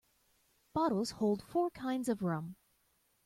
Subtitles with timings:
[0.73, 2.55] Bottles hold four kinds of rum.